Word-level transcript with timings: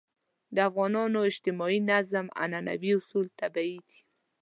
د 0.55 0.57
افغانانو 0.69 1.19
اجتماعي 1.29 1.79
نظم 1.91 2.25
عنعنوي 2.41 2.91
اصول 2.99 3.25
طبیعي 3.41 3.77
دي. 3.87 3.99